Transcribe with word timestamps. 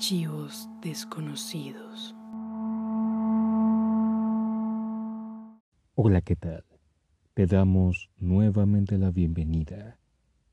Archivos 0.00 0.66
desconocidos. 0.80 2.16
Hola, 5.94 6.22
¿qué 6.22 6.36
tal? 6.36 6.64
Te 7.34 7.44
damos 7.44 8.08
nuevamente 8.16 8.96
la 8.96 9.10
bienvenida 9.10 9.98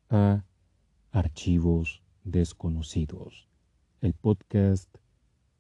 a 0.09 0.43
Archivos 1.11 2.03
desconocidos, 2.25 3.47
el 4.01 4.13
podcast 4.15 4.93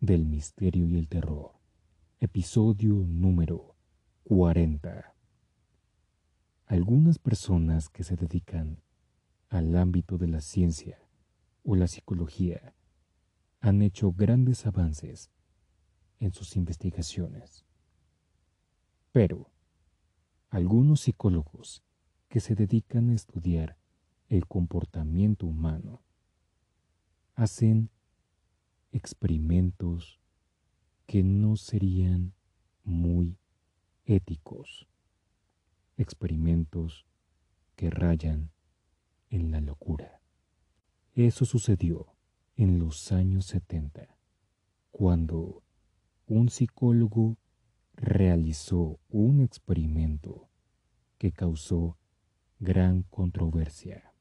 del 0.01 0.25
misterio 0.25 0.85
y 0.85 0.97
el 0.97 1.07
terror, 1.07 1.53
episodio 2.19 2.93
número 3.07 3.77
40. 4.25 5.15
Algunas 6.65 7.19
personas 7.19 7.87
que 7.87 8.03
se 8.03 8.17
dedican 8.17 8.81
al 9.47 9.77
ámbito 9.77 10.17
de 10.17 10.27
la 10.27 10.41
ciencia 10.41 10.99
o 11.63 11.77
la 11.77 11.87
psicología 11.87 12.73
han 13.59 13.81
hecho 13.81 14.11
grandes 14.11 14.65
avances 14.65 15.31
en 16.19 16.33
sus 16.33 16.55
investigaciones. 16.55 17.65
Pero 19.11 19.51
algunos 20.49 21.01
psicólogos 21.01 21.83
que 22.29 22.39
se 22.39 22.55
dedican 22.55 23.09
a 23.09 23.15
estudiar 23.15 23.77
el 24.29 24.47
comportamiento 24.47 25.45
humano 25.45 26.01
hacen 27.35 27.89
experimentos 28.91 30.19
que 31.05 31.23
no 31.23 31.55
serían 31.55 32.33
muy 32.83 33.37
éticos, 34.05 34.87
experimentos 35.97 37.05
que 37.75 37.89
rayan 37.89 38.51
en 39.29 39.51
la 39.51 39.61
locura. 39.61 40.21
Eso 41.13 41.45
sucedió 41.45 42.16
en 42.57 42.79
los 42.79 43.11
años 43.11 43.45
70, 43.45 44.17
cuando 44.89 45.61
un 46.25 46.49
psicólogo 46.49 47.37
realizó 47.93 48.99
un 49.09 49.41
experimento 49.41 50.49
que 51.19 51.31
causó 51.31 51.99
gran 52.59 53.03
controversia, 53.03 54.11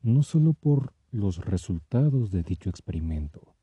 no 0.00 0.24
solo 0.24 0.54
por 0.54 0.92
los 1.12 1.38
resultados 1.38 2.32
de 2.32 2.42
dicho 2.42 2.68
experimento, 2.68 3.54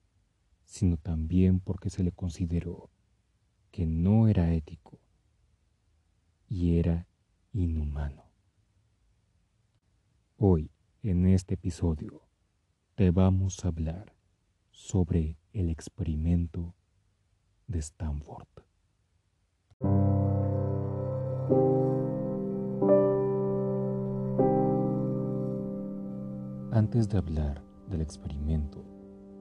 sino 0.64 0.96
también 0.96 1.60
porque 1.60 1.90
se 1.90 2.02
le 2.02 2.14
consideró 2.14 2.90
que 3.70 3.86
no 3.86 4.30
era 4.30 4.54
ético 4.54 4.98
y 6.48 6.78
era 6.78 7.06
inhumano. 7.52 8.24
Hoy, 10.38 10.72
en 11.04 11.26
este 11.26 11.56
episodio, 11.56 12.29
te 13.00 13.12
vamos 13.12 13.64
a 13.64 13.70
hablar 13.70 14.14
sobre 14.72 15.38
el 15.54 15.70
experimento 15.70 16.76
de 17.66 17.80
Stanford. 17.80 18.46
Antes 26.74 27.08
de 27.08 27.18
hablar 27.18 27.64
del 27.90 28.02
experimento, 28.02 28.84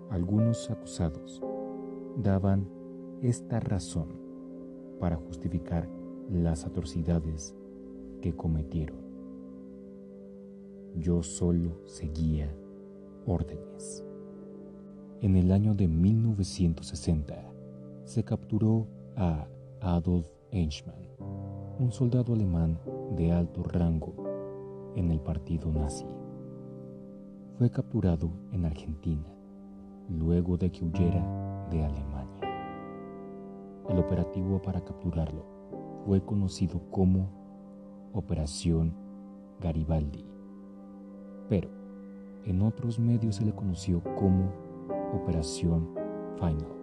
algunos 0.09 0.69
acusados 0.69 1.41
daban 2.17 2.67
esta 3.21 3.59
razón 3.59 4.07
para 4.99 5.15
justificar 5.15 5.89
las 6.29 6.65
atrocidades 6.65 7.55
que 8.21 8.35
cometieron. 8.35 8.97
Yo 10.95 11.23
solo 11.23 11.81
seguía 11.85 12.53
órdenes. 13.25 14.05
En 15.21 15.35
el 15.35 15.51
año 15.51 15.73
de 15.73 15.87
1960 15.87 17.35
se 18.03 18.23
capturó 18.23 18.87
a 19.15 19.47
Adolf 19.81 20.27
Eichmann, 20.51 20.95
un 21.79 21.91
soldado 21.91 22.33
alemán 22.33 22.79
de 23.15 23.31
alto 23.31 23.63
rango 23.63 24.13
en 24.95 25.11
el 25.11 25.19
partido 25.19 25.71
nazi 25.71 26.05
fue 27.59 27.69
capturado 27.69 28.31
en 28.53 28.63
Argentina 28.63 29.27
luego 30.07 30.55
de 30.55 30.71
que 30.71 30.85
huyera 30.85 31.67
de 31.69 31.83
Alemania. 31.83 32.47
El 33.89 33.99
operativo 33.99 34.61
para 34.61 34.79
capturarlo 34.79 35.43
fue 36.05 36.23
conocido 36.23 36.79
como 36.89 37.27
Operación 38.13 38.93
Garibaldi, 39.59 40.23
pero 41.49 41.67
en 42.45 42.61
otros 42.61 42.97
medios 42.97 43.35
se 43.35 43.43
le 43.43 43.51
conoció 43.51 44.01
como 44.15 44.53
Operación 45.13 45.89
Final. 46.37 46.77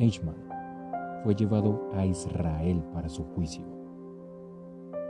Eichmann 0.00 0.34
fue 1.22 1.36
llevado 1.36 1.80
a 1.94 2.04
Israel 2.04 2.82
para 2.92 3.08
su 3.08 3.22
juicio, 3.22 3.64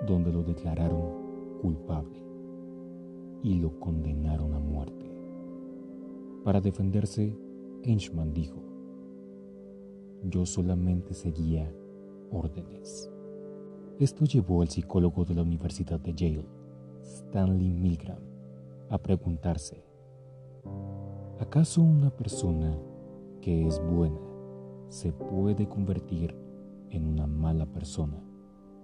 donde 0.06 0.30
lo 0.30 0.42
declararon 0.42 1.00
culpable 1.62 2.25
y 3.42 3.54
lo 3.54 3.78
condenaron 3.78 4.54
a 4.54 4.58
muerte. 4.58 5.06
Para 6.44 6.60
defenderse, 6.60 7.36
Eichmann 7.82 8.32
dijo, 8.32 8.62
yo 10.24 10.46
solamente 10.46 11.14
seguía 11.14 11.72
órdenes. 12.30 13.10
Esto 13.98 14.24
llevó 14.24 14.62
al 14.62 14.68
psicólogo 14.68 15.24
de 15.24 15.34
la 15.34 15.42
Universidad 15.42 16.00
de 16.00 16.12
Yale, 16.12 16.46
Stanley 17.00 17.72
Milgram, 17.72 18.22
a 18.90 18.98
preguntarse, 18.98 19.84
¿acaso 21.38 21.82
una 21.82 22.10
persona 22.10 22.78
que 23.40 23.66
es 23.66 23.80
buena 23.80 24.20
se 24.88 25.12
puede 25.12 25.68
convertir 25.68 26.36
en 26.90 27.06
una 27.06 27.26
mala 27.26 27.66
persona 27.66 28.22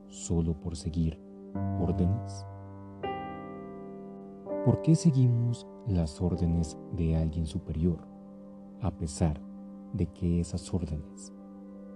solo 0.09 0.59
por 0.61 0.77
seguir 0.77 1.19
órdenes? 1.81 2.47
¿Por 4.65 4.81
qué 4.83 4.95
seguimos 4.95 5.67
las 5.89 6.21
órdenes 6.21 6.79
de 6.97 7.17
alguien 7.17 7.47
superior 7.47 7.99
a 8.81 8.93
pesar 8.93 9.41
de 9.93 10.07
que 10.07 10.39
esas 10.39 10.73
órdenes 10.73 11.33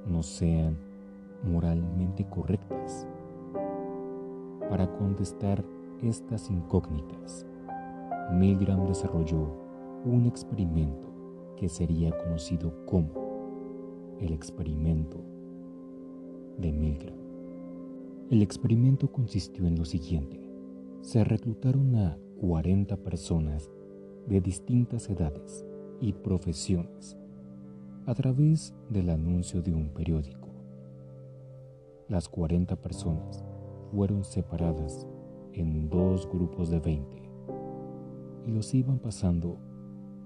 no 0.05 0.25
sean 0.25 0.77
moralmente 1.45 2.29
correctas? 2.29 3.07
Para 4.69 4.93
contestar 4.97 5.65
estas 6.03 6.51
incógnitas, 6.51 7.47
Milgram 8.33 8.85
desarrolló 8.85 9.47
un 10.05 10.27
experimento 10.27 11.07
que 11.57 11.69
sería 11.69 12.11
conocido 12.19 12.85
como 12.85 14.17
el 14.19 14.33
experimento 14.33 15.19
de 16.59 16.73
Milgram. 16.73 17.17
El 18.29 18.43
experimento 18.43 19.13
consistió 19.13 19.69
en 19.69 19.79
lo 19.79 19.85
siguiente. 19.85 20.41
Se 21.03 21.23
reclutaron 21.23 21.95
a 21.95 22.19
40 22.41 22.99
personas 22.99 23.71
de 24.27 24.43
distintas 24.43 25.09
edades 25.09 25.65
y 26.03 26.13
profesiones 26.13 27.17
a 28.05 28.15
través 28.15 28.75
del 28.91 29.09
anuncio 29.09 29.63
de 29.63 29.73
un 29.73 29.89
periódico. 29.89 30.49
Las 32.09 32.29
40 32.29 32.77
personas 32.77 33.43
fueron 33.91 34.23
separadas 34.23 35.07
en 35.55 35.89
dos 35.89 36.29
grupos 36.29 36.69
de 36.69 36.79
20 36.79 37.23
y 38.47 38.51
los 38.51 38.75
iban 38.75 38.99
pasando 38.99 39.57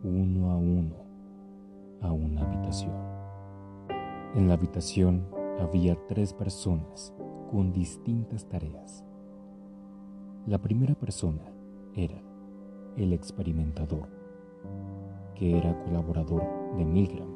uno 0.02 0.50
a 0.50 0.56
uno 0.56 0.96
a 2.00 2.12
una 2.12 2.42
habitación. 2.42 2.92
En 4.34 4.48
la 4.48 4.54
habitación 4.54 5.28
había 5.60 5.96
tres 6.08 6.32
personas 6.32 7.14
con 7.52 7.72
distintas 7.72 8.48
tareas. 8.48 9.04
La 10.46 10.58
primera 10.58 10.94
persona 10.94 11.59
era 11.94 12.22
el 12.96 13.12
experimentador, 13.12 14.08
que 15.34 15.56
era 15.56 15.78
colaborador 15.84 16.42
de 16.76 16.84
Milgram 16.84 17.28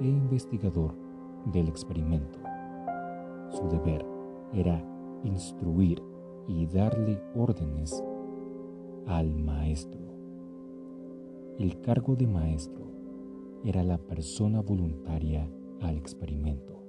e 0.00 0.06
investigador 0.06 0.94
del 1.52 1.68
experimento. 1.68 2.38
Su 3.50 3.68
deber 3.68 4.04
era 4.52 4.82
instruir 5.24 6.02
y 6.46 6.66
darle 6.66 7.20
órdenes 7.34 8.02
al 9.06 9.34
maestro. 9.34 10.00
El 11.58 11.80
cargo 11.80 12.16
de 12.16 12.26
maestro 12.26 12.84
era 13.64 13.82
la 13.82 13.98
persona 13.98 14.60
voluntaria 14.60 15.48
al 15.80 15.96
experimento. 15.96 16.82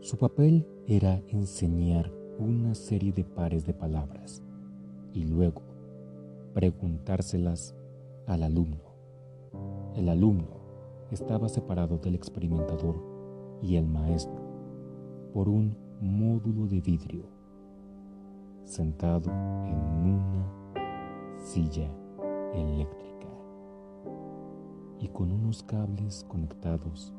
Su 0.00 0.16
papel 0.16 0.66
era 0.86 1.22
enseñar 1.28 2.12
una 2.38 2.74
serie 2.74 3.12
de 3.12 3.24
pares 3.24 3.66
de 3.66 3.74
palabras 3.74 4.42
y 5.18 5.24
luego 5.24 5.62
preguntárselas 6.54 7.74
al 8.28 8.44
alumno. 8.44 8.76
El 9.96 10.08
alumno 10.08 10.46
estaba 11.10 11.48
separado 11.48 11.98
del 11.98 12.14
experimentador 12.14 12.94
y 13.60 13.74
el 13.74 13.86
maestro 13.86 14.40
por 15.34 15.48
un 15.48 15.76
módulo 16.00 16.68
de 16.68 16.80
vidrio, 16.80 17.24
sentado 18.64 19.28
en 19.66 19.76
una 20.14 20.46
silla 21.42 21.90
eléctrica 22.54 23.26
y 25.00 25.08
con 25.08 25.32
unos 25.32 25.64
cables 25.64 26.24
conectados 26.28 27.12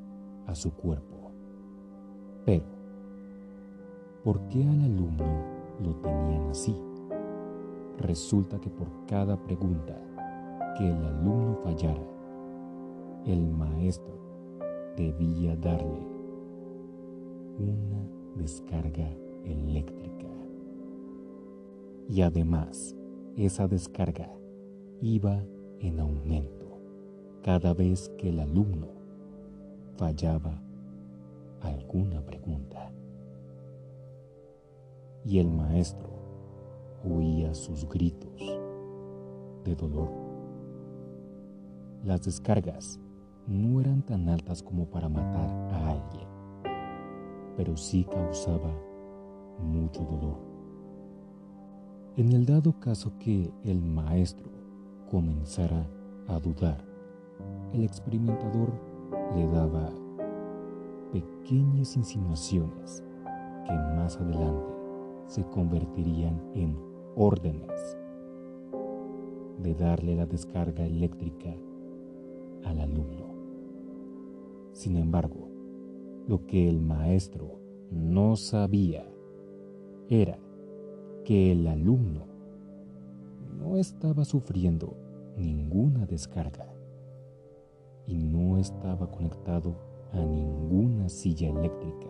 a 0.47 0.55
su 0.55 0.71
cuerpo. 0.71 1.31
Pero, 2.45 2.65
¿por 4.23 4.39
qué 4.47 4.63
al 4.63 4.83
alumno 4.83 5.25
lo 5.83 5.95
tenían 5.95 6.49
así? 6.49 6.88
Resulta 7.99 8.59
que 8.59 8.69
por 8.69 8.87
cada 9.07 9.35
pregunta 9.35 9.99
que 10.77 10.89
el 10.89 11.03
alumno 11.03 11.55
fallara, 11.63 12.01
el 13.25 13.45
maestro 13.45 14.13
debía 14.95 15.55
darle 15.57 15.99
una 17.57 18.09
descarga 18.37 19.09
eléctrica. 19.43 20.27
Y 22.07 22.21
además, 22.21 22.95
esa 23.35 23.67
descarga 23.67 24.31
iba 25.01 25.43
en 25.79 25.99
aumento 25.99 26.79
cada 27.43 27.73
vez 27.73 28.09
que 28.17 28.29
el 28.29 28.39
alumno 28.39 28.87
fallaba 29.97 30.61
alguna 31.61 32.25
pregunta. 32.25 32.93
Y 35.25 35.39
el 35.39 35.51
maestro 35.51 36.18
oía 37.03 37.53
sus 37.53 37.87
gritos 37.87 38.39
de 39.63 39.75
dolor. 39.75 40.09
Las 42.03 42.23
descargas 42.23 42.99
no 43.47 43.81
eran 43.81 44.01
tan 44.03 44.29
altas 44.29 44.63
como 44.63 44.85
para 44.85 45.09
matar 45.09 45.49
a 45.73 45.89
alguien, 45.89 46.27
pero 47.57 47.75
sí 47.75 48.05
causaba 48.05 48.71
mucho 49.59 50.01
dolor. 50.01 50.37
En 52.15 52.31
el 52.33 52.45
dado 52.45 52.79
caso 52.79 53.13
que 53.19 53.51
el 53.63 53.81
maestro 53.81 54.49
comenzara 55.09 55.87
a 56.27 56.39
dudar, 56.39 56.83
el 57.73 57.83
experimentador 57.83 58.71
le 59.35 59.47
daba 59.47 59.89
pequeñas 61.11 61.95
insinuaciones 61.95 63.03
que 63.65 63.73
más 63.95 64.17
adelante 64.17 64.73
se 65.27 65.43
convertirían 65.45 66.41
en 66.55 66.88
órdenes 67.15 67.97
de 69.61 69.73
darle 69.73 70.15
la 70.15 70.25
descarga 70.25 70.85
eléctrica 70.85 71.53
al 72.63 72.79
alumno. 72.79 73.25
Sin 74.73 74.95
embargo, 74.95 75.49
lo 76.27 76.45
que 76.45 76.69
el 76.69 76.79
maestro 76.79 77.59
no 77.91 78.35
sabía 78.35 79.05
era 80.09 80.39
que 81.25 81.51
el 81.51 81.67
alumno 81.67 82.27
no 83.57 83.77
estaba 83.77 84.23
sufriendo 84.25 84.95
ninguna 85.37 86.05
descarga 86.05 86.73
y 88.07 88.15
no 88.15 88.57
estaba 88.57 89.09
conectado 89.11 89.75
a 90.13 90.19
ninguna 90.19 91.09
silla 91.09 91.49
eléctrica. 91.49 92.07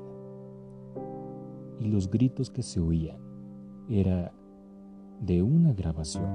Y 1.79 1.85
los 1.87 2.09
gritos 2.09 2.49
que 2.49 2.63
se 2.63 2.79
oían 2.79 3.19
era 3.89 4.33
de 5.19 5.43
una 5.43 5.73
grabación. 5.73 6.29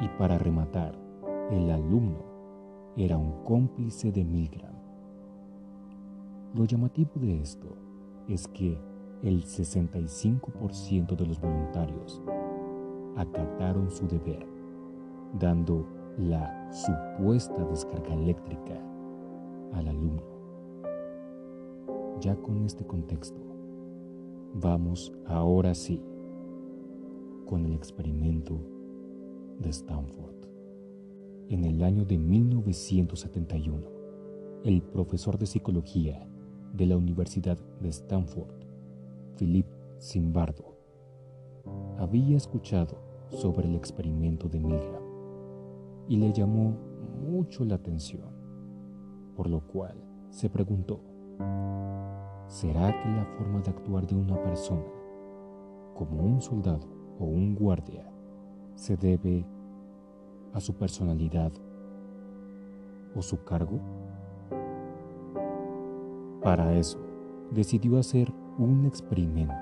Y 0.00 0.08
para 0.18 0.38
rematar, 0.38 0.98
el 1.50 1.70
alumno 1.70 2.24
era 2.96 3.18
un 3.18 3.44
cómplice 3.44 4.10
de 4.10 4.24
Milgram. 4.24 4.74
Lo 6.54 6.64
llamativo 6.64 7.10
de 7.16 7.40
esto 7.40 7.68
es 8.28 8.48
que 8.48 8.78
el 9.22 9.44
65% 9.44 11.16
de 11.16 11.26
los 11.26 11.40
voluntarios 11.40 12.22
acataron 13.16 13.90
su 13.90 14.06
deber, 14.06 14.46
dando 15.38 15.86
la 16.18 16.70
supuesta 16.72 17.64
descarga 17.66 18.14
eléctrica 18.14 18.80
al 19.74 19.88
alumno. 19.88 20.22
Ya 22.20 22.34
con 22.36 22.64
este 22.64 22.86
contexto, 22.86 23.40
vamos 24.54 25.12
ahora 25.26 25.74
sí 25.74 26.02
con 27.46 27.64
el 27.64 27.72
experimento 27.72 28.58
de 29.60 29.70
Stanford. 29.70 30.34
En 31.48 31.64
el 31.64 31.82
año 31.84 32.04
de 32.04 32.18
1971, 32.18 33.86
el 34.64 34.82
profesor 34.82 35.38
de 35.38 35.46
psicología 35.46 36.28
de 36.72 36.86
la 36.86 36.96
Universidad 36.96 37.56
de 37.80 37.88
Stanford, 37.88 38.52
Philip 39.38 39.66
Zimbardo, 40.00 40.76
había 41.98 42.36
escuchado 42.36 42.98
sobre 43.28 43.68
el 43.68 43.76
experimento 43.76 44.48
de 44.48 44.60
Milgram 44.60 45.02
y 46.08 46.16
le 46.16 46.32
llamó 46.32 46.76
mucho 47.28 47.64
la 47.64 47.76
atención, 47.76 48.28
por 49.36 49.48
lo 49.48 49.60
cual 49.60 49.94
se 50.30 50.50
preguntó, 50.50 51.00
¿será 52.48 53.00
que 53.00 53.08
la 53.08 53.24
forma 53.38 53.60
de 53.60 53.70
actuar 53.70 54.06
de 54.06 54.16
una 54.16 54.42
persona, 54.42 54.84
como 55.94 56.22
un 56.22 56.40
soldado 56.42 56.95
o 57.18 57.24
un 57.24 57.54
guardia, 57.54 58.04
se 58.74 58.96
debe 58.96 59.44
a 60.52 60.60
su 60.60 60.74
personalidad 60.74 61.52
o 63.14 63.22
su 63.22 63.42
cargo? 63.44 63.80
Para 66.42 66.74
eso, 66.74 66.98
decidió 67.50 67.98
hacer 67.98 68.32
un 68.58 68.86
experimento 68.86 69.54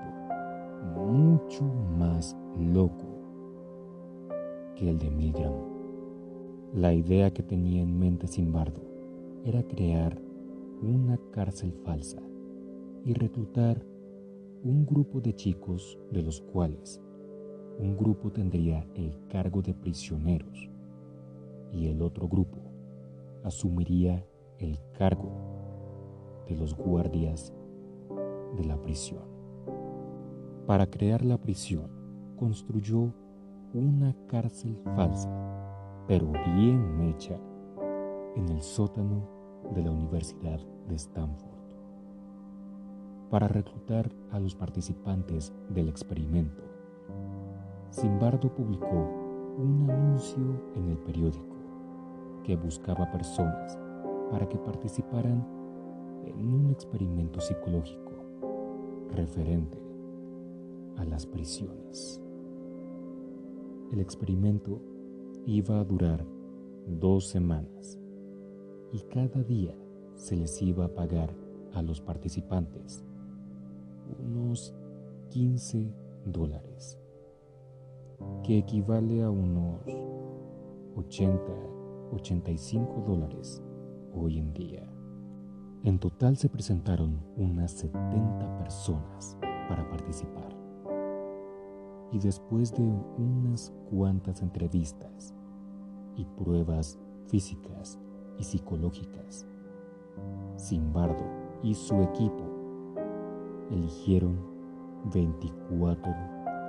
mucho 0.96 1.64
más 1.98 2.36
loco 2.58 3.06
que 4.76 4.90
el 4.90 4.98
de 4.98 5.10
Milgram. 5.10 5.54
La 6.74 6.92
idea 6.92 7.32
que 7.32 7.42
tenía 7.42 7.82
en 7.82 7.98
mente 7.98 8.26
Simbardo 8.26 8.82
era 9.44 9.62
crear 9.62 10.20
una 10.82 11.18
cárcel 11.30 11.72
falsa 11.84 12.20
y 13.04 13.12
reclutar 13.14 13.84
un 14.62 14.84
grupo 14.86 15.20
de 15.20 15.34
chicos 15.34 15.98
de 16.10 16.22
los 16.22 16.40
cuales 16.40 17.00
un 17.78 17.96
grupo 17.96 18.30
tendría 18.30 18.86
el 18.94 19.16
cargo 19.28 19.62
de 19.62 19.74
prisioneros 19.74 20.70
y 21.72 21.88
el 21.88 22.02
otro 22.02 22.28
grupo 22.28 22.58
asumiría 23.42 24.24
el 24.58 24.78
cargo 24.96 25.30
de 26.48 26.56
los 26.56 26.74
guardias 26.74 27.52
de 28.56 28.64
la 28.64 28.80
prisión. 28.80 29.22
Para 30.66 30.86
crear 30.86 31.24
la 31.24 31.38
prisión, 31.38 31.90
construyó 32.36 33.12
una 33.74 34.14
cárcel 34.28 34.76
falsa, 34.94 35.28
pero 36.06 36.30
bien 36.54 37.00
hecha, 37.02 37.38
en 38.36 38.48
el 38.48 38.62
sótano 38.62 39.28
de 39.74 39.82
la 39.82 39.90
Universidad 39.90 40.60
de 40.88 40.94
Stanford. 40.94 41.50
Para 43.30 43.48
reclutar 43.48 44.10
a 44.30 44.38
los 44.38 44.54
participantes 44.54 45.52
del 45.68 45.88
experimento, 45.88 46.62
Simbardo 47.94 48.52
publicó 48.52 49.08
un 49.56 49.88
anuncio 49.88 50.42
en 50.74 50.88
el 50.90 50.98
periódico 50.98 51.56
que 52.42 52.56
buscaba 52.56 53.08
personas 53.12 53.78
para 54.32 54.48
que 54.48 54.58
participaran 54.58 55.46
en 56.24 56.52
un 56.52 56.70
experimento 56.72 57.40
psicológico 57.40 58.10
referente 59.12 59.78
a 60.96 61.04
las 61.04 61.24
prisiones. 61.24 62.20
El 63.92 64.00
experimento 64.00 64.80
iba 65.46 65.78
a 65.78 65.84
durar 65.84 66.26
dos 66.88 67.28
semanas 67.28 68.00
y 68.90 69.02
cada 69.02 69.40
día 69.44 69.72
se 70.16 70.34
les 70.34 70.60
iba 70.62 70.86
a 70.86 70.92
pagar 70.92 71.32
a 71.72 71.80
los 71.80 72.00
participantes 72.00 73.04
unos 74.18 74.74
15 75.30 75.94
dólares, 76.24 76.98
que 78.42 78.58
equivale 78.58 79.22
a 79.22 79.30
unos 79.30 79.80
80, 80.96 81.40
85 82.12 83.04
dólares 83.06 83.62
hoy 84.14 84.38
en 84.38 84.52
día. 84.52 84.88
En 85.82 85.98
total 85.98 86.36
se 86.36 86.48
presentaron 86.48 87.20
unas 87.36 87.72
70 87.72 88.58
personas 88.58 89.36
para 89.68 89.88
participar. 89.88 90.54
Y 92.12 92.18
después 92.18 92.72
de 92.72 92.82
unas 93.18 93.72
cuantas 93.90 94.40
entrevistas 94.40 95.34
y 96.16 96.24
pruebas 96.24 96.98
físicas 97.26 97.98
y 98.38 98.44
psicológicas, 98.44 99.46
Simbardo 100.56 101.24
y 101.62 101.74
su 101.74 102.00
equipo 102.02 102.44
eligieron 103.70 104.38
24 105.12 106.14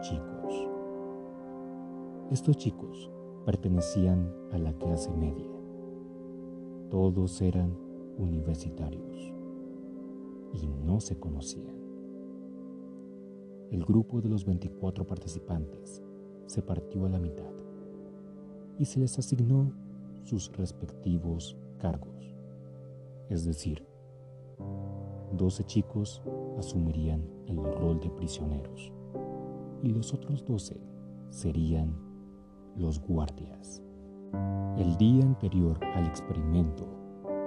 chicos. 0.01 0.34
Estos 2.31 2.57
chicos 2.57 3.11
pertenecían 3.45 4.33
a 4.51 4.57
la 4.57 4.73
clase 4.73 5.11
media. 5.11 5.51
Todos 6.89 7.39
eran 7.39 7.77
universitarios 8.17 9.31
y 10.51 10.67
no 10.67 10.99
se 10.99 11.19
conocían. 11.19 11.75
El 13.69 13.85
grupo 13.85 14.21
de 14.21 14.29
los 14.29 14.43
24 14.43 15.05
participantes 15.05 16.01
se 16.47 16.63
partió 16.63 17.05
a 17.05 17.09
la 17.09 17.19
mitad 17.19 17.53
y 18.79 18.85
se 18.85 18.99
les 18.99 19.19
asignó 19.19 19.71
sus 20.23 20.51
respectivos 20.53 21.55
cargos. 21.77 22.33
Es 23.29 23.45
decir, 23.45 23.85
12 25.31 25.63
chicos 25.65 26.23
asumirían 26.57 27.23
el 27.45 27.57
rol 27.57 27.99
de 27.99 28.09
prisioneros 28.09 28.91
y 29.83 29.89
los 29.89 30.11
otros 30.11 30.43
12 30.43 30.75
serían 31.29 32.04
los 32.75 32.99
guardias. 32.99 33.81
El 34.77 34.97
día 34.97 35.23
anterior 35.23 35.79
al 35.95 36.05
experimento, 36.05 36.85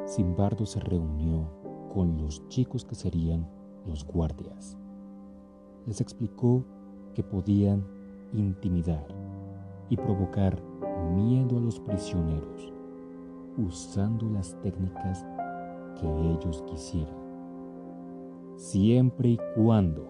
Simbardo 0.06 0.64
se 0.64 0.80
reunió 0.80 1.50
con 1.92 2.16
los 2.18 2.46
chicos 2.48 2.84
que 2.84 2.94
serían 2.94 3.46
los 3.86 4.04
guardias. 4.06 4.78
Les 5.86 6.00
explicó 6.00 6.64
que 7.14 7.22
podían 7.22 7.84
intimidar 8.32 9.06
y 9.90 9.96
provocar 9.96 10.62
miedo 11.14 11.58
a 11.58 11.60
los 11.60 11.80
prisioneros 11.80 12.72
usando 13.58 14.28
las 14.30 14.54
técnicas 14.62 15.26
que 16.00 16.06
ellos 16.06 16.62
quisieran, 16.70 17.16
siempre 18.56 19.30
y 19.30 19.38
cuando 19.56 20.08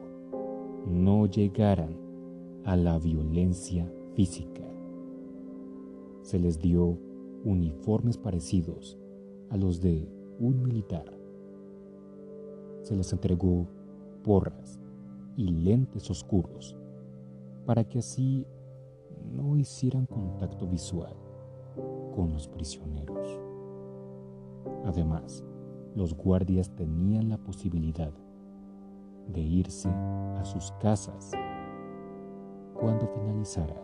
no 0.86 1.26
llegaran 1.26 1.96
a 2.64 2.76
la 2.76 2.98
violencia 2.98 3.90
física. 4.14 4.67
Se 6.28 6.38
les 6.38 6.58
dio 6.58 6.98
uniformes 7.42 8.18
parecidos 8.18 8.98
a 9.48 9.56
los 9.56 9.80
de 9.80 10.06
un 10.38 10.62
militar. 10.62 11.10
Se 12.82 12.94
les 12.94 13.10
entregó 13.14 13.66
porras 14.22 14.78
y 15.38 15.48
lentes 15.48 16.10
oscuros 16.10 16.76
para 17.64 17.82
que 17.82 18.00
así 18.00 18.44
no 19.32 19.56
hicieran 19.56 20.04
contacto 20.04 20.66
visual 20.66 21.16
con 22.14 22.34
los 22.34 22.46
prisioneros. 22.46 23.40
Además, 24.84 25.42
los 25.94 26.12
guardias 26.14 26.68
tenían 26.76 27.30
la 27.30 27.38
posibilidad 27.38 28.12
de 29.32 29.40
irse 29.40 29.88
a 29.88 30.44
sus 30.44 30.72
casas 30.72 31.30
cuando 32.78 33.06
finalizara 33.14 33.82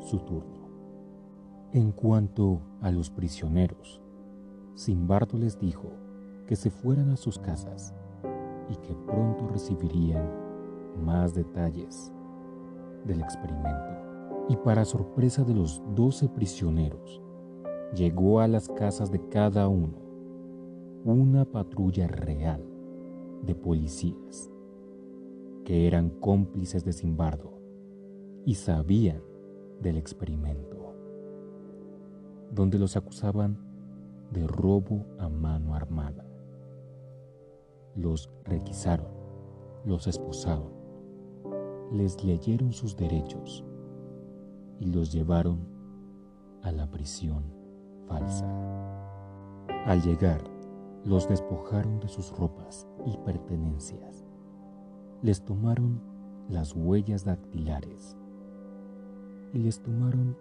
su 0.00 0.18
turno. 0.18 0.65
En 1.72 1.90
cuanto 1.90 2.60
a 2.80 2.90
los 2.90 3.10
prisioneros, 3.10 4.00
Simbardo 4.74 5.36
les 5.36 5.58
dijo 5.58 5.88
que 6.46 6.54
se 6.54 6.70
fueran 6.70 7.10
a 7.10 7.16
sus 7.16 7.38
casas 7.38 7.92
y 8.70 8.76
que 8.76 8.94
pronto 8.94 9.48
recibirían 9.48 10.30
más 11.04 11.34
detalles 11.34 12.12
del 13.04 13.20
experimento. 13.20 14.46
Y 14.48 14.56
para 14.56 14.84
sorpresa 14.84 15.42
de 15.42 15.54
los 15.54 15.82
doce 15.94 16.28
prisioneros, 16.28 17.20
llegó 17.94 18.40
a 18.40 18.48
las 18.48 18.68
casas 18.68 19.10
de 19.10 19.20
cada 19.28 19.68
uno 19.68 19.98
una 21.04 21.44
patrulla 21.44 22.06
real 22.06 22.64
de 23.42 23.54
policías 23.54 24.50
que 25.64 25.86
eran 25.86 26.10
cómplices 26.10 26.84
de 26.84 26.92
Simbardo 26.92 27.58
y 28.44 28.54
sabían 28.54 29.20
del 29.80 29.96
experimento, 29.96 30.75
donde 32.56 32.78
los 32.78 32.96
acusaban 32.96 33.58
de 34.32 34.46
robo 34.46 35.04
a 35.18 35.28
mano 35.28 35.74
armada. 35.74 36.24
Los 37.94 38.30
requisaron, 38.44 39.08
los 39.84 40.06
esposaron, 40.06 40.72
les 41.92 42.24
leyeron 42.24 42.72
sus 42.72 42.96
derechos 42.96 43.62
y 44.80 44.86
los 44.86 45.12
llevaron 45.12 45.58
a 46.62 46.72
la 46.72 46.90
prisión 46.90 47.44
falsa. 48.08 48.46
Al 49.84 50.00
llegar, 50.00 50.42
los 51.04 51.28
despojaron 51.28 52.00
de 52.00 52.08
sus 52.08 52.36
ropas 52.38 52.88
y 53.04 53.18
pertenencias. 53.18 54.24
Les 55.20 55.44
tomaron 55.44 56.00
las 56.48 56.74
huellas 56.74 57.22
dactilares 57.22 58.16
y 59.52 59.58
les 59.58 59.82
tomaron 59.82 60.36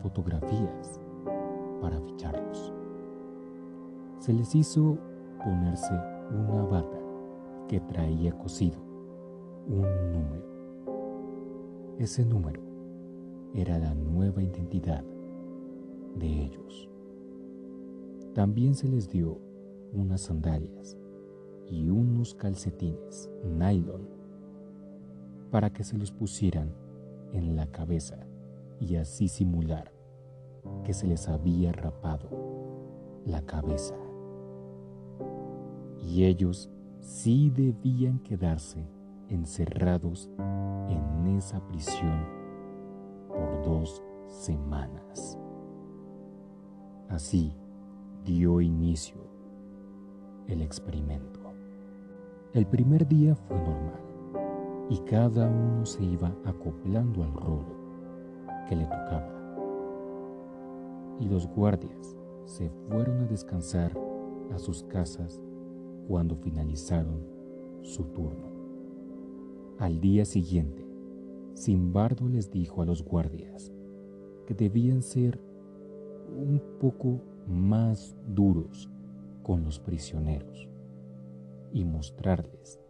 fotografías 0.00 1.00
para 1.80 2.00
ficharlos. 2.00 2.72
Se 4.18 4.32
les 4.32 4.54
hizo 4.54 4.98
ponerse 5.44 5.94
una 6.30 6.64
bata 6.64 6.98
que 7.68 7.80
traía 7.80 8.32
cosido 8.38 8.78
un 9.68 9.82
número. 10.12 10.44
Ese 11.98 12.24
número 12.24 12.60
era 13.54 13.78
la 13.78 13.94
nueva 13.94 14.42
identidad 14.42 15.04
de 16.14 16.26
ellos. 16.26 16.88
También 18.34 18.74
se 18.74 18.88
les 18.88 19.08
dio 19.08 19.38
unas 19.92 20.22
sandalias 20.22 20.96
y 21.68 21.88
unos 21.88 22.34
calcetines 22.34 23.30
nylon 23.44 24.08
para 25.50 25.72
que 25.72 25.84
se 25.84 25.96
los 25.96 26.12
pusieran 26.12 26.70
en 27.32 27.56
la 27.56 27.66
cabeza 27.70 28.26
y 28.78 28.96
así 28.96 29.28
simular 29.28 29.95
que 30.84 30.94
se 30.94 31.06
les 31.06 31.28
había 31.28 31.72
rapado 31.72 32.28
la 33.24 33.42
cabeza. 33.42 33.94
Y 36.00 36.24
ellos 36.24 36.70
sí 37.00 37.50
debían 37.50 38.20
quedarse 38.20 38.88
encerrados 39.28 40.30
en 40.88 41.26
esa 41.36 41.60
prisión 41.66 42.24
por 43.28 43.62
dos 43.62 44.02
semanas. 44.28 45.38
Así 47.08 47.52
dio 48.24 48.60
inicio 48.60 49.16
el 50.48 50.62
experimento. 50.62 51.40
El 52.52 52.66
primer 52.66 53.06
día 53.06 53.34
fue 53.34 53.56
normal 53.58 54.00
y 54.88 54.98
cada 55.00 55.48
uno 55.48 55.84
se 55.84 56.02
iba 56.04 56.32
acoplando 56.44 57.22
al 57.22 57.32
rol 57.34 57.66
que 58.68 58.76
le 58.76 58.84
tocaba. 58.84 59.35
Y 61.20 61.28
los 61.28 61.46
guardias 61.46 62.16
se 62.44 62.70
fueron 62.88 63.20
a 63.20 63.26
descansar 63.26 63.92
a 64.52 64.58
sus 64.58 64.82
casas 64.84 65.40
cuando 66.08 66.36
finalizaron 66.36 67.26
su 67.82 68.04
turno. 68.04 68.46
Al 69.78 70.00
día 70.00 70.24
siguiente, 70.24 70.86
Simbardo 71.54 72.28
les 72.28 72.50
dijo 72.50 72.82
a 72.82 72.86
los 72.86 73.02
guardias 73.02 73.72
que 74.46 74.54
debían 74.54 75.02
ser 75.02 75.40
un 76.36 76.62
poco 76.80 77.20
más 77.46 78.16
duros 78.26 78.90
con 79.42 79.64
los 79.64 79.78
prisioneros 79.78 80.68
y 81.72 81.84
mostrarles 81.84 82.80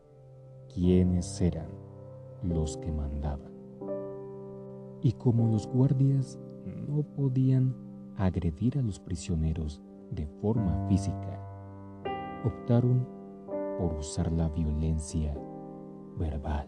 quiénes 0.72 1.40
eran 1.40 1.68
los 2.42 2.76
que 2.76 2.90
mandaban. 2.92 3.52
Y 5.02 5.12
como 5.12 5.50
los 5.50 5.66
guardias 5.66 6.38
no 6.88 7.02
podían 7.02 7.85
agredir 8.16 8.78
a 8.78 8.82
los 8.82 8.98
prisioneros 8.98 9.82
de 10.10 10.26
forma 10.26 10.86
física, 10.88 11.40
optaron 12.44 13.06
por 13.78 13.94
usar 13.94 14.32
la 14.32 14.48
violencia 14.48 15.36
verbal 16.18 16.66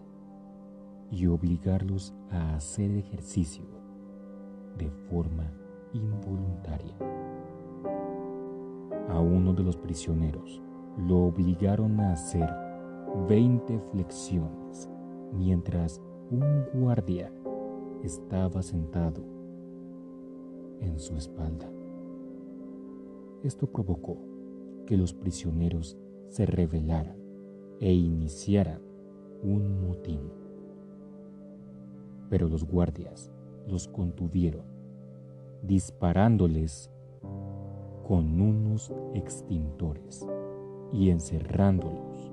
y 1.10 1.26
obligarlos 1.26 2.14
a 2.30 2.54
hacer 2.54 2.90
ejercicio 2.90 3.64
de 4.76 4.90
forma 5.10 5.50
involuntaria. 5.92 6.94
A 9.08 9.20
uno 9.20 9.54
de 9.54 9.62
los 9.62 9.76
prisioneros 9.76 10.60
lo 10.98 11.26
obligaron 11.26 11.98
a 12.00 12.12
hacer 12.12 12.48
20 13.28 13.78
flexiones 13.90 14.90
mientras 15.32 16.02
un 16.30 16.64
guardia 16.74 17.32
estaba 18.02 18.62
sentado 18.62 19.37
en 20.80 20.98
su 20.98 21.16
espalda. 21.16 21.70
Esto 23.42 23.66
provocó 23.66 24.18
que 24.86 24.96
los 24.96 25.12
prisioneros 25.12 25.96
se 26.28 26.46
rebelaran 26.46 27.16
e 27.80 27.92
iniciaran 27.92 28.80
un 29.42 29.86
motín. 29.86 30.20
Pero 32.28 32.48
los 32.48 32.64
guardias 32.64 33.30
los 33.66 33.88
contuvieron, 33.88 34.64
disparándoles 35.62 36.90
con 38.06 38.40
unos 38.40 38.92
extintores 39.14 40.26
y 40.92 41.10
encerrándolos 41.10 42.32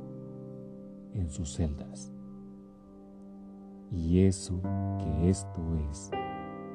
en 1.14 1.30
sus 1.30 1.54
celdas. 1.56 2.12
Y 3.92 4.22
eso 4.22 4.60
que 5.00 5.30
esto 5.30 5.62
es 5.90 6.12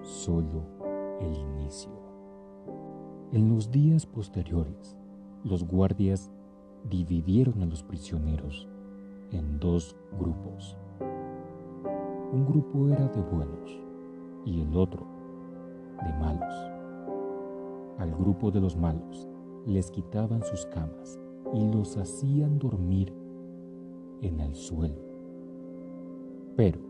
solo 0.02 0.79
el 1.20 1.36
inicio. 1.36 1.90
En 3.32 3.48
los 3.54 3.70
días 3.70 4.06
posteriores, 4.06 4.96
los 5.44 5.64
guardias 5.64 6.30
dividieron 6.88 7.62
a 7.62 7.66
los 7.66 7.82
prisioneros 7.82 8.68
en 9.30 9.58
dos 9.60 9.96
grupos. 10.18 10.76
Un 12.32 12.44
grupo 12.46 12.88
era 12.88 13.06
de 13.08 13.20
buenos 13.22 13.78
y 14.44 14.60
el 14.60 14.76
otro 14.76 15.06
de 16.04 16.12
malos. 16.14 16.54
Al 17.98 18.14
grupo 18.16 18.50
de 18.50 18.60
los 18.60 18.76
malos 18.76 19.28
les 19.66 19.90
quitaban 19.90 20.42
sus 20.42 20.66
camas 20.66 21.20
y 21.52 21.64
los 21.70 21.96
hacían 21.96 22.58
dormir 22.58 23.12
en 24.22 24.40
el 24.40 24.54
suelo. 24.54 25.00
Pero 26.56 26.80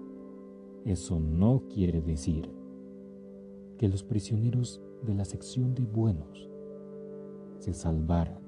eso 0.84 1.20
no 1.20 1.62
quiere 1.68 2.00
decir 2.00 2.59
que 3.80 3.88
los 3.88 4.02
prisioneros 4.02 4.78
de 5.06 5.14
la 5.14 5.25
sección 5.25 5.75
de 5.75 5.87
buenos 5.87 6.50
se 7.60 7.72
salvaran 7.72 8.42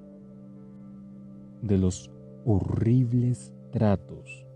de 1.62 1.78
los 1.78 2.10
horribles 2.44 3.54
tratos 3.70 4.46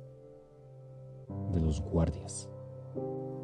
de 1.55 1.61
los 1.63 1.81
guardias. 1.81 2.51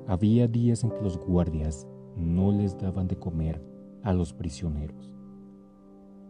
Había 0.07 0.47
días 0.47 0.85
en 0.85 0.91
que 0.91 1.01
los 1.01 1.17
guardias 1.17 1.89
no 2.19 2.53
les 2.53 2.77
daban 2.77 3.09
de 3.09 3.17
comer 3.17 3.65
a 4.03 4.12
los 4.12 4.35
prisioneros. 4.35 5.11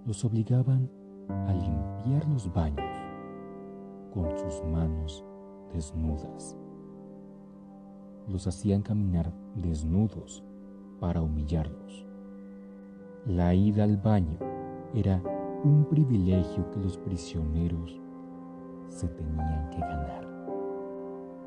Los 0.07 0.25
obligaban 0.25 0.89
a 1.29 1.53
limpiar 1.53 2.29
los 2.29 2.53
baños 2.55 2.87
con 4.15 4.39
sus 4.39 4.63
manos 4.67 5.25
desnudas. 5.73 6.57
Los 8.29 8.47
hacían 8.47 8.83
caminar 8.83 9.33
desnudos 9.57 10.45
para 11.03 11.21
humillarlos. 11.21 12.07
La 13.27 13.53
ida 13.57 13.83
al 13.83 13.97
baño 13.97 14.39
era 14.95 15.21
un 15.65 15.85
privilegio 15.91 16.71
que 16.71 16.79
los 16.79 16.97
prisioneros 16.97 18.01
se 18.89 19.09
tenían 19.09 19.69
que 19.71 19.81
ganar. 19.81 20.29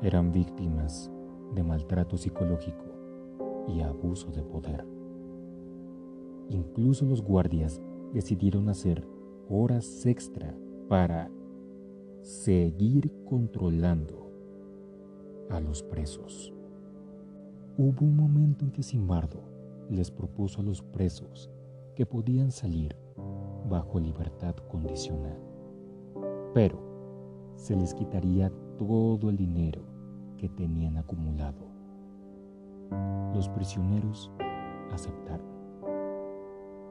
Eran 0.02 0.30
víctimas 0.30 1.10
de 1.54 1.62
maltrato 1.62 2.18
psicológico 2.18 2.84
y 3.66 3.80
abuso 3.80 4.30
de 4.30 4.42
poder. 4.42 4.84
Incluso 6.50 7.06
los 7.06 7.22
guardias 7.22 7.80
decidieron 8.12 8.68
hacer 8.68 9.08
horas 9.48 10.04
extra 10.04 10.54
para 10.86 11.30
seguir 12.20 13.10
controlando 13.24 14.30
a 15.48 15.60
los 15.60 15.82
presos. 15.82 16.55
Hubo 17.78 18.06
un 18.06 18.16
momento 18.16 18.64
en 18.64 18.70
que 18.70 18.82
Simbardo 18.82 19.42
les 19.90 20.10
propuso 20.10 20.62
a 20.62 20.64
los 20.64 20.80
presos 20.80 21.50
que 21.94 22.06
podían 22.06 22.50
salir 22.50 22.96
bajo 23.68 24.00
libertad 24.00 24.56
condicional, 24.70 25.38
pero 26.54 26.78
se 27.54 27.76
les 27.76 27.92
quitaría 27.92 28.50
todo 28.78 29.28
el 29.28 29.36
dinero 29.36 29.82
que 30.38 30.48
tenían 30.48 30.96
acumulado. 30.96 31.66
Los 33.34 33.46
prisioneros 33.50 34.32
aceptaron. 34.90 35.46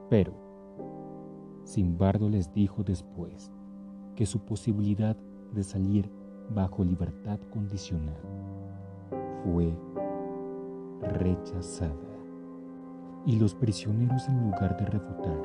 Pero 0.08 0.34
Simbardo 1.64 2.30
les 2.30 2.54
dijo 2.54 2.84
después 2.84 3.52
que 4.16 4.28
su 4.28 4.38
posibilidad 4.46 5.18
de 5.52 5.64
salir 5.64 6.12
bajo 6.54 6.84
libertad 6.84 7.40
condicional 7.52 8.22
fue 9.44 9.76
rechazada. 11.06 11.96
Y 13.26 13.38
los 13.38 13.56
prisioneros 13.56 14.28
en 14.28 14.40
lugar 14.52 14.78
de 14.78 14.86
refutar 14.86 15.42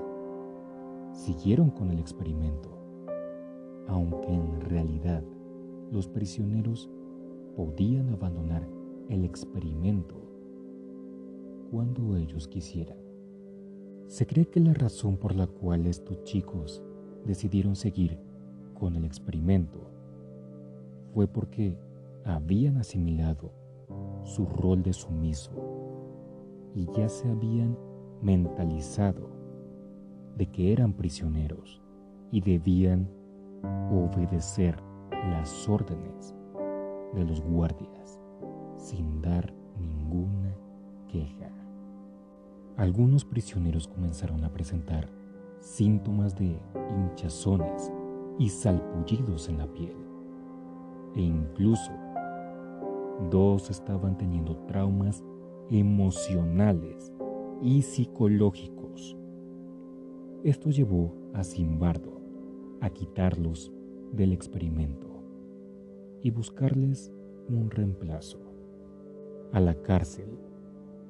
siguieron 1.13 1.71
con 1.71 1.91
el 1.91 1.99
experimento, 1.99 2.71
aunque 3.89 4.33
en 4.33 4.61
realidad 4.61 5.23
los 5.91 6.07
prisioneros 6.09 6.91
podían 7.57 8.11
abandonar 8.11 8.67
el 9.09 9.25
experimento 9.25 10.15
cuando 11.71 12.17
ellos 12.17 12.47
quisieran. 12.49 12.99
Se 14.07 14.27
cree 14.27 14.47
que 14.47 14.61
la 14.61 14.75
razón 14.75 15.17
por 15.17 15.35
la 15.35 15.47
cual 15.47 15.87
estos 15.87 16.23
chicos 16.25 16.83
decidieron 17.25 17.77
seguir 17.77 18.19
con 18.75 18.97
el 18.97 19.05
experimento 19.05 19.91
fue 21.13 21.27
porque 21.27 21.77
habían 22.25 22.77
asimilado 22.77 23.53
su 24.25 24.47
rol 24.47 24.83
de 24.83 24.93
sumiso 24.93 25.53
y 26.75 26.87
ya 26.97 27.09
se 27.09 27.29
habían 27.29 27.77
mentalizado 28.23 29.29
de 30.37 30.47
que 30.47 30.73
eran 30.73 30.93
prisioneros 30.93 31.83
y 32.31 32.41
debían 32.41 33.09
obedecer 33.91 34.77
las 35.11 35.69
órdenes 35.69 36.35
de 37.15 37.25
los 37.25 37.41
guardias 37.43 38.21
sin 38.77 39.21
dar 39.21 39.53
ninguna 39.79 40.55
queja. 41.09 41.51
Algunos 42.77 43.25
prisioneros 43.25 43.87
comenzaron 43.89 44.45
a 44.45 44.53
presentar 44.53 45.09
síntomas 45.61 46.35
de 46.35 46.59
hinchazones 46.91 47.93
y 48.39 48.49
salpullidos 48.49 49.49
en 49.49 49.59
la 49.59 49.67
piel 49.67 49.97
e 51.15 51.21
incluso 51.21 51.91
dos 53.31 53.71
estaban 53.71 54.17
teniendo 54.17 54.57
traumas 54.67 55.23
emocionales 55.71 57.13
y 57.63 57.83
psicológicos 57.83 58.81
esto 60.43 60.71
llevó 60.71 61.13
a 61.35 61.45
Simbardo 61.45 62.19
a 62.81 62.89
quitarlos 62.89 63.71
del 64.11 64.33
experimento 64.33 65.23
y 66.23 66.31
buscarles 66.31 67.13
un 67.47 67.71
reemplazo. 67.71 68.39
A 69.53 69.61
la 69.61 69.75
cárcel 69.75 70.39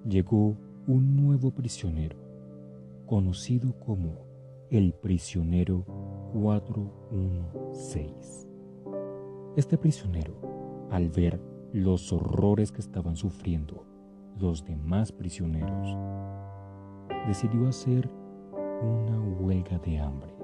llegó 0.04 0.56
un 0.88 1.14
nuevo 1.14 1.52
prisionero, 1.52 2.16
conocido 3.06 3.78
como 3.78 4.26
el 4.68 4.94
prisionero 4.94 5.84
416. 6.32 8.48
Este 9.54 9.78
prisionero, 9.78 10.34
al 10.90 11.08
ver 11.08 11.40
los 11.72 12.12
horrores 12.12 12.72
que 12.72 12.80
estaban 12.80 13.16
sufriendo 13.16 13.84
los 14.38 14.64
demás 14.64 15.12
prisioneros, 15.12 15.96
decidió 17.26 17.68
hacer 17.68 18.10
una 18.82 19.20
huelga 19.38 19.78
de 19.78 19.98
hambre. 19.98 20.34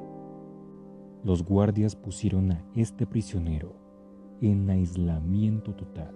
Los 1.24 1.42
guardias 1.42 1.96
pusieron 1.96 2.52
a 2.52 2.62
este 2.74 3.06
prisionero 3.06 3.72
en 4.40 4.68
aislamiento 4.68 5.74
total 5.74 6.14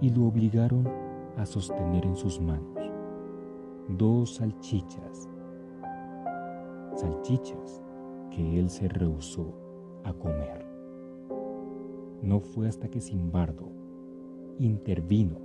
y 0.00 0.10
lo 0.10 0.26
obligaron 0.26 0.86
a 1.38 1.46
sostener 1.46 2.04
en 2.04 2.16
sus 2.16 2.40
manos 2.40 2.72
dos 3.88 4.36
salchichas, 4.36 5.28
salchichas 6.94 7.82
que 8.30 8.58
él 8.58 8.70
se 8.70 8.88
rehusó 8.88 9.52
a 10.04 10.12
comer. 10.12 10.61
No 12.22 12.40
fue 12.40 12.68
hasta 12.68 12.88
que 12.88 13.00
Simbardo 13.00 13.68
intervino 14.58 15.36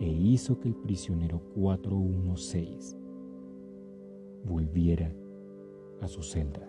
e 0.00 0.08
hizo 0.08 0.58
que 0.58 0.68
el 0.68 0.74
prisionero 0.74 1.40
416 1.54 2.96
volviera 4.44 5.12
a 6.00 6.08
su 6.08 6.22
celda. 6.22 6.66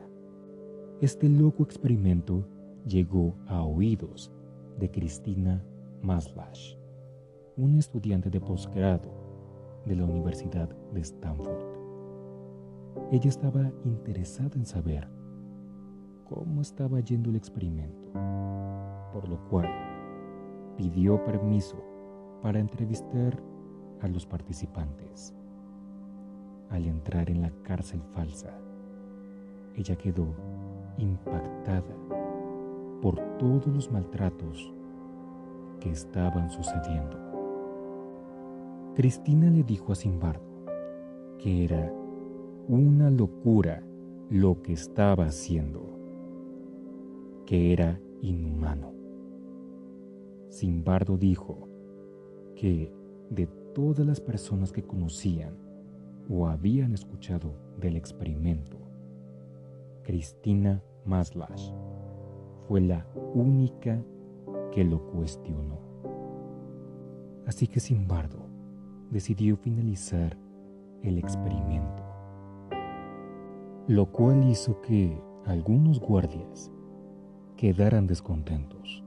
Este 1.01 1.29
loco 1.29 1.63
experimento 1.63 2.45
llegó 2.85 3.33
a 3.47 3.63
oídos 3.63 4.31
de 4.79 4.91
Cristina 4.91 5.63
Maslash, 6.01 6.75
una 7.57 7.79
estudiante 7.79 8.29
de 8.29 8.39
posgrado 8.41 9.09
de 9.85 9.95
la 9.95 10.05
Universidad 10.05 10.69
de 10.93 11.01
Stanford. 11.01 11.63
Ella 13.11 13.29
estaba 13.29 13.71
interesada 13.83 14.51
en 14.55 14.65
saber 14.65 15.07
cómo 16.25 16.61
estaba 16.61 16.99
yendo 16.99 17.29
el 17.29 17.35
experimento, 17.35 18.11
por 19.15 19.29
lo 19.29 19.37
cual 19.47 19.69
pidió 20.75 21.23
permiso 21.23 21.77
para 22.41 22.59
entrevistar 22.59 23.41
a 24.01 24.09
los 24.09 24.25
participantes. 24.25 25.33
Al 26.69 26.85
entrar 26.85 27.29
en 27.29 27.41
la 27.41 27.49
cárcel 27.63 28.01
falsa, 28.13 28.59
ella 29.73 29.95
quedó 29.95 30.27
impactada 30.97 31.95
por 33.01 33.17
todos 33.37 33.67
los 33.67 33.89
maltratos 33.89 34.73
que 35.79 35.91
estaban 35.91 36.49
sucediendo. 36.49 37.17
Cristina 38.95 39.49
le 39.49 39.63
dijo 39.63 39.93
a 39.93 39.95
Simbardo 39.95 40.43
que 41.39 41.63
era 41.63 41.89
una 42.67 43.09
locura 43.09 43.81
lo 44.29 44.61
que 44.61 44.73
estaba 44.73 45.27
haciendo, 45.27 45.85
que 47.45 47.71
era 47.71 47.97
inhumano. 48.21 49.04
Simbardo 50.55 51.17
dijo 51.17 51.67
que 52.55 52.89
de 53.29 53.45
todas 53.75 54.07
las 54.07 54.21
personas 54.21 54.71
que 54.71 54.83
conocían 54.83 55.57
o 56.29 56.47
habían 56.47 56.93
escuchado 56.93 57.51
del 57.77 57.97
experimento, 57.97 58.77
Cristina 60.03 60.81
Maslash 61.03 61.73
fue 62.69 62.79
la 62.79 63.05
única 63.33 64.01
que 64.71 64.85
lo 64.85 65.05
cuestionó. 65.07 65.77
Así 67.45 67.67
que 67.67 67.81
Simbardo 67.81 68.47
decidió 69.11 69.57
finalizar 69.57 70.37
el 71.03 71.17
experimento, 71.17 72.03
lo 73.89 74.09
cual 74.09 74.49
hizo 74.49 74.79
que 74.79 75.21
algunos 75.43 75.99
guardias 75.99 76.71
quedaran 77.57 78.07
descontentos. 78.07 79.04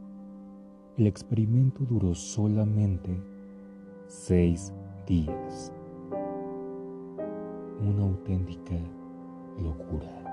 El 0.99 1.07
experimento 1.07 1.85
duró 1.85 2.13
solamente 2.13 3.17
seis 4.09 4.73
días. 5.07 5.73
Una 7.81 8.03
auténtica 8.03 8.75
locura. 9.63 10.25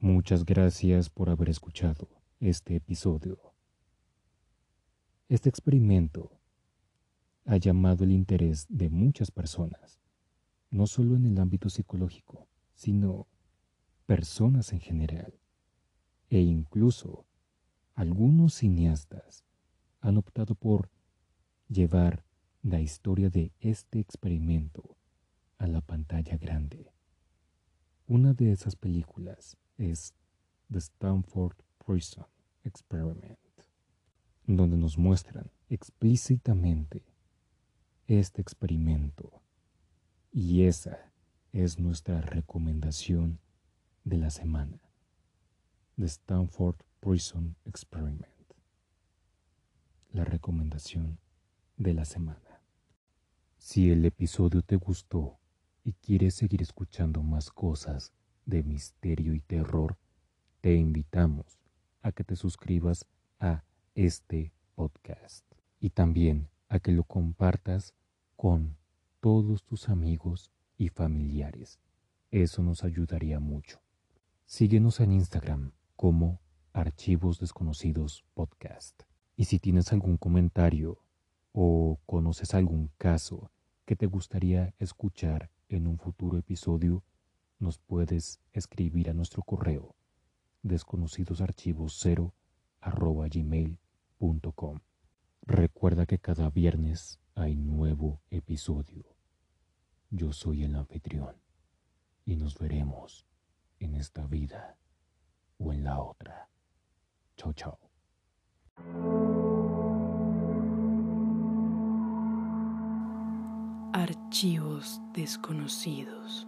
Muchas 0.00 0.44
gracias 0.44 1.08
por 1.08 1.30
haber 1.30 1.50
escuchado 1.50 2.08
este 2.40 2.74
episodio. 2.74 3.38
Este 5.28 5.48
experimento 5.48 6.32
ha 7.54 7.58
llamado 7.58 8.02
el 8.02 8.10
interés 8.10 8.66
de 8.68 8.90
muchas 8.90 9.30
personas, 9.30 10.00
no 10.70 10.88
solo 10.88 11.14
en 11.14 11.24
el 11.24 11.38
ámbito 11.38 11.70
psicológico, 11.70 12.48
sino 12.74 13.28
personas 14.06 14.72
en 14.72 14.80
general. 14.80 15.38
E 16.30 16.40
incluso 16.40 17.26
algunos 17.94 18.54
cineastas 18.54 19.44
han 20.00 20.16
optado 20.16 20.56
por 20.56 20.90
llevar 21.68 22.24
la 22.62 22.80
historia 22.80 23.30
de 23.30 23.52
este 23.60 24.00
experimento 24.00 24.96
a 25.58 25.68
la 25.68 25.80
pantalla 25.80 26.36
grande. 26.36 26.92
Una 28.08 28.34
de 28.34 28.50
esas 28.50 28.74
películas 28.74 29.56
es 29.78 30.12
The 30.72 30.78
Stanford 30.78 31.56
Prison 31.86 32.26
Experiment, 32.64 33.38
donde 34.44 34.76
nos 34.76 34.98
muestran 34.98 35.52
explícitamente 35.68 37.13
este 38.06 38.42
experimento 38.42 39.40
y 40.30 40.64
esa 40.64 41.12
es 41.52 41.78
nuestra 41.78 42.20
recomendación 42.20 43.38
de 44.04 44.18
la 44.18 44.30
semana. 44.30 44.78
The 45.96 46.06
Stanford 46.06 46.76
Prison 47.00 47.56
Experiment. 47.64 48.26
La 50.12 50.24
recomendación 50.24 51.18
de 51.76 51.94
la 51.94 52.04
semana. 52.04 52.60
Si 53.58 53.90
el 53.90 54.04
episodio 54.04 54.62
te 54.62 54.76
gustó 54.76 55.38
y 55.84 55.92
quieres 55.92 56.34
seguir 56.34 56.60
escuchando 56.62 57.22
más 57.22 57.50
cosas 57.50 58.12
de 58.44 58.62
misterio 58.62 59.34
y 59.34 59.40
terror, 59.40 59.96
te 60.60 60.74
invitamos 60.74 61.58
a 62.02 62.12
que 62.12 62.24
te 62.24 62.36
suscribas 62.36 63.06
a 63.38 63.64
este 63.94 64.52
podcast 64.74 65.44
y 65.80 65.90
también 65.90 66.48
a 66.68 66.78
que 66.80 66.92
lo 66.92 67.04
compartas 67.04 67.94
con 68.36 68.76
todos 69.20 69.64
tus 69.64 69.88
amigos 69.88 70.50
y 70.76 70.88
familiares. 70.88 71.78
Eso 72.30 72.62
nos 72.62 72.84
ayudaría 72.84 73.40
mucho. 73.40 73.80
Síguenos 74.46 75.00
en 75.00 75.12
Instagram 75.12 75.72
como 75.96 76.40
Archivos 76.72 77.38
Desconocidos 77.38 78.24
Podcast. 78.34 79.02
Y 79.36 79.44
si 79.44 79.58
tienes 79.58 79.92
algún 79.92 80.16
comentario 80.16 80.98
o 81.52 81.98
conoces 82.06 82.54
algún 82.54 82.90
caso 82.98 83.50
que 83.84 83.96
te 83.96 84.06
gustaría 84.06 84.74
escuchar 84.78 85.50
en 85.68 85.86
un 85.86 85.98
futuro 85.98 86.38
episodio, 86.38 87.02
nos 87.58 87.78
puedes 87.78 88.40
escribir 88.52 89.10
a 89.10 89.14
nuestro 89.14 89.42
correo 89.42 89.94
desconocidosarchivos0 90.62 92.32
gmail.com. 93.30 94.80
Recuerda 95.46 96.06
que 96.06 96.18
cada 96.18 96.48
viernes 96.48 97.20
hay 97.34 97.54
nuevo 97.54 98.22
episodio. 98.30 99.14
Yo 100.08 100.32
soy 100.32 100.64
el 100.64 100.74
anfitrión 100.74 101.36
y 102.24 102.36
nos 102.36 102.58
veremos 102.58 103.26
en 103.78 103.94
esta 103.94 104.26
vida 104.26 104.78
o 105.58 105.74
en 105.74 105.84
la 105.84 106.00
otra. 106.00 106.48
Chao, 107.36 107.52
chao. 107.52 107.78
Archivos 113.92 114.98
desconocidos. 115.12 116.46